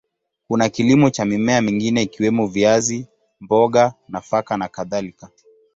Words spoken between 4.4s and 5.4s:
na kadhalika.